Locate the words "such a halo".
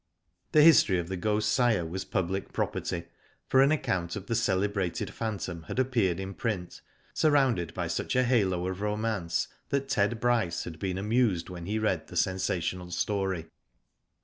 7.85-8.67